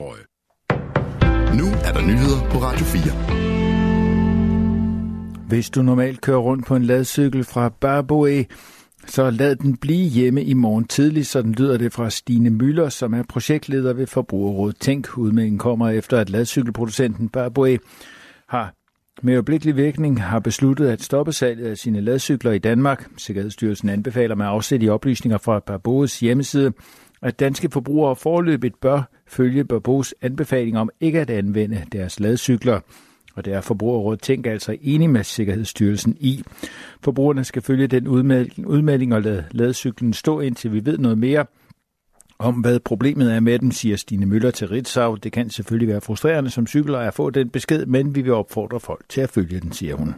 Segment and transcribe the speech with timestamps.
[0.00, 3.02] Nu er der nyheder på Radio 4.
[5.48, 8.46] Hvis du normalt kører rundt på en ladcykel fra Barboe,
[9.06, 13.14] så lad den blive hjemme i morgen tidlig, sådan lyder det fra Stine Møller, som
[13.14, 15.18] er projektleder ved Forbrugerrådet Tænk.
[15.18, 17.78] Udmeldingen kommer efter, at ladcykelproducenten Barboe
[18.48, 18.74] har
[19.22, 23.08] med øjeblikkelig virkning har besluttet at stoppe salget af sine ladcykler i Danmark.
[23.16, 26.72] Sikkerhedsstyrelsen anbefaler med afsæt i oplysninger fra Barboes hjemmeside,
[27.22, 32.80] at danske forbrugere forløbigt bør følge Barbos anbefaling om ikke at anvende deres ladcykler.
[33.34, 36.42] Og det er Forbrugerrådet Tænk altså enig med Sikkerhedsstyrelsen i.
[37.04, 41.46] Forbrugerne skal følge den udmelding, udmelding og lade ladcyklen stå indtil vi ved noget mere
[42.38, 45.14] om, hvad problemet er med dem, siger Stine Møller til Ritzau.
[45.14, 48.80] Det kan selvfølgelig være frustrerende som cykler at få den besked, men vi vil opfordre
[48.80, 50.14] folk til at følge den, siger hun.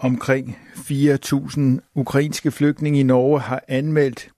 [0.00, 1.60] Omkring 4.000
[1.94, 4.28] ukrainske flygtninge i Norge har anmeldt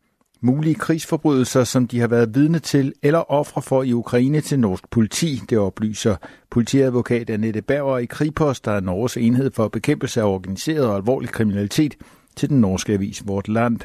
[0.41, 4.91] mulige krigsforbrydelser, som de har været vidne til eller ofre for i Ukraine til norsk
[4.91, 5.41] politi.
[5.51, 6.17] Det oplyser
[6.51, 11.31] politiadvokat Annette Bauer i Kripos, der er Norges enhed for bekæmpelse af organiseret og alvorlig
[11.31, 11.97] kriminalitet,
[12.37, 13.79] til den norske avis Vort Land.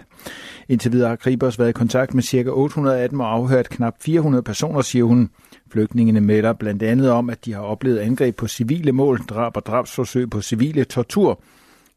[0.69, 2.49] Indtil videre har Kripos været i kontakt med ca.
[2.49, 5.29] 800 af dem og afhørt knap 400 personer, siger hun.
[5.71, 9.65] Flygtningene melder blandt andet om, at de har oplevet angreb på civile mål, drab og
[9.65, 11.39] drabsforsøg på civile, tortur,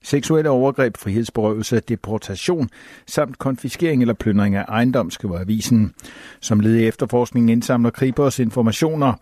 [0.04, 2.68] seksuelle overgreb, frihedsberøvelse, deportation
[3.06, 5.94] samt konfiskering eller plyndring af ejendom, skriver avisen.
[6.41, 9.12] Som led i efterforskningen indsamler Kripos informationer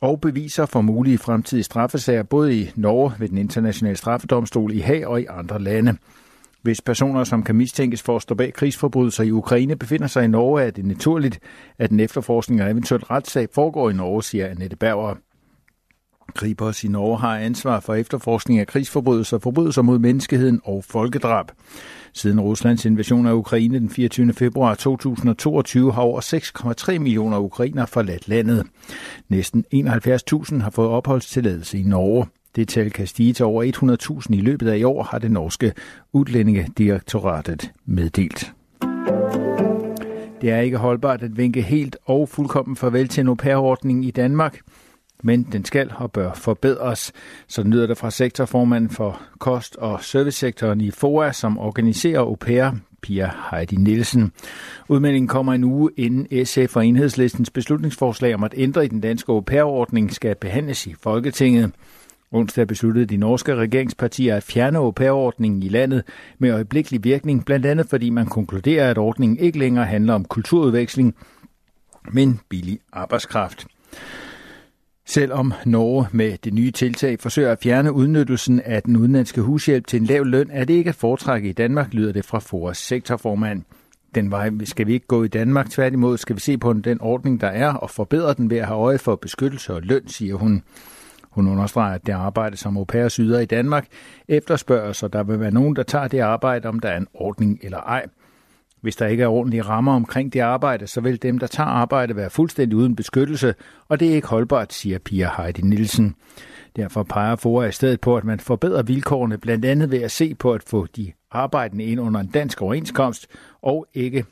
[0.00, 5.06] og beviser for mulige fremtidige straffesager både i Norge ved den internationale straffedomstol i Haag
[5.06, 5.96] og i andre lande.
[6.62, 10.28] Hvis personer, som kan mistænkes for at stå bag krigsforbrydelser i Ukraine, befinder sig i
[10.28, 11.38] Norge, er det naturligt,
[11.78, 15.14] at en efterforskning og eventuelt retssag foregår i Norge, siger Annette Berger.
[16.34, 21.46] Kripos i Norge har ansvar for efterforskning af krigsforbrydelser, forbrydelser mod menneskeheden og folkedrab.
[22.12, 24.32] Siden Ruslands invasion af Ukraine den 24.
[24.32, 26.20] februar 2022 har over
[26.90, 28.66] 6,3 millioner ukrainer forladt landet.
[29.28, 32.26] Næsten 71.000 har fået opholdstilladelse i Norge.
[32.56, 35.72] Det tal kan stige til over 100.000 i løbet af i år, har det norske
[36.12, 38.52] udlændingedirektoratet meddelt.
[40.40, 44.60] Det er ikke holdbart at vinke helt og fuldkommen farvel til en au i Danmark
[45.24, 47.12] men den skal og bør forbedres.
[47.48, 52.70] Så lyder det fra sektorformanden for kost- og servicesektoren i FOA, som organiserer au pair,
[53.02, 54.32] Pia Heidi Nielsen.
[54.88, 59.32] Udmeldingen kommer en uge inden SF og enhedslistens beslutningsforslag om at ændre i den danske
[59.32, 61.72] au pair-ordning skal behandles i Folketinget.
[62.32, 66.02] Onsdag besluttede de norske regeringspartier at fjerne au pair-ordningen i landet
[66.38, 71.14] med øjeblikkelig virkning, blandt andet fordi man konkluderer, at ordningen ikke længere handler om kulturudveksling,
[72.12, 73.66] men billig arbejdskraft.
[75.06, 80.00] Selvom Norge med det nye tiltag forsøger at fjerne udnyttelsen af den udenlandske hushjælp til
[80.00, 83.62] en lav løn, er det ikke at foretrække i Danmark, lyder det fra FORAs sektorformand.
[84.14, 85.70] Den vej skal vi ikke gå i Danmark.
[85.70, 88.78] Tværtimod skal vi se på den ordning, der er, og forbedre den ved at have
[88.78, 90.62] øje for beskyttelse og løn, siger hun.
[91.30, 93.86] Hun understreger, at det arbejde, som au pair yder i Danmark,
[94.28, 97.58] efterspørger, så der vil være nogen, der tager det arbejde, om der er en ordning
[97.62, 98.06] eller ej.
[98.84, 102.16] Hvis der ikke er ordentlige rammer omkring det arbejde, så vil dem, der tager arbejde,
[102.16, 103.54] være fuldstændig uden beskyttelse,
[103.88, 106.14] og det er ikke holdbart, siger Pia Heidi Nielsen.
[106.76, 110.34] Derfor peger FOA i stedet på, at man forbedrer vilkårene blandt andet ved at se
[110.34, 113.26] på at få de arbejdende ind under en dansk overenskomst
[113.62, 114.24] og ikke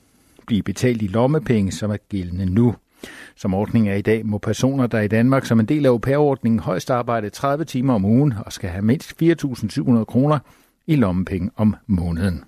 [0.47, 2.75] blive betalt i lommepenge, som er gældende nu.
[3.37, 5.91] Som ordningen er i dag, må personer, der er i Danmark som en del af
[5.91, 10.39] au højst arbejde 30 timer om ugen og skal have mindst 4.700 kroner
[10.87, 12.45] i lommepenge om måneden.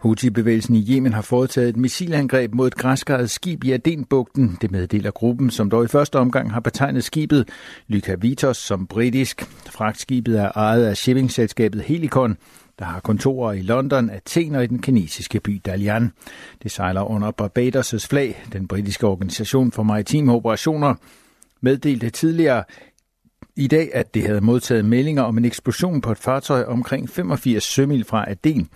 [0.00, 4.58] Houthi-bevægelsen i Yemen har foretaget et missilangreb mod et græskaret skib i Adenbugten.
[4.60, 7.48] Det meddeler gruppen, som dog i første omgang har betegnet skibet
[7.88, 9.42] Lyca Vitos som britisk.
[9.70, 12.36] Fragtskibet er ejet af shippingselskabet Helikon,
[12.78, 16.12] der har kontorer i London, Athen og i den kinesiske by Dalian.
[16.62, 18.44] Det sejler under Barbados' flag.
[18.52, 20.94] Den britiske organisation for maritime operationer
[21.60, 22.64] meddelte tidligere
[23.56, 27.64] i dag, at det havde modtaget meldinger om en eksplosion på et fartøj omkring 85
[27.64, 28.68] sømil fra Aden,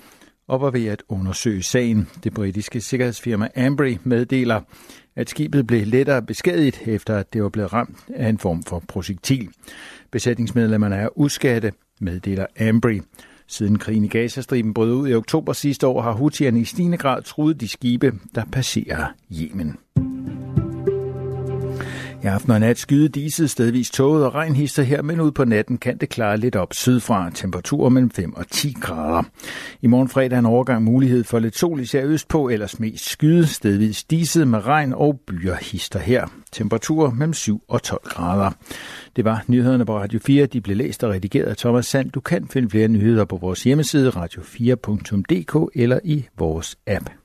[0.51, 2.09] og var ved at undersøge sagen.
[2.25, 4.61] Det britiske sikkerhedsfirma Ambry meddeler,
[5.17, 8.83] at skibet blev lettere beskadiget, efter at det var blevet ramt af en form for
[8.89, 9.49] projektil.
[10.11, 13.01] Besætningsmedlemmerne er uskatte, meddeler Ambry.
[13.47, 17.23] Siden krigen i Gazastriben brød ud i oktober sidste år, har Houthierne i stigende grad
[17.23, 19.77] truet de skibe, der passerer Yemen.
[22.23, 25.79] I aften og nat skyde diset stedvis tåget og regnhister her, men ud på natten
[25.79, 27.31] kan det klare lidt op sydfra.
[27.35, 29.23] Temperaturer mellem 5 og 10 grader.
[29.83, 34.05] I morgen fredag en overgang mulighed for lidt sol især østpå, ellers mest skyde stedvis
[34.05, 36.27] diset med regn og byer hister her.
[36.53, 38.51] Temperaturer mellem 7 og 12 grader.
[39.17, 40.47] Det var nyhederne på Radio 4.
[40.47, 42.11] De blev læst og redigeret af Thomas Sand.
[42.11, 47.20] Du kan finde flere nyheder på vores hjemmeside radio4.dk eller i vores app.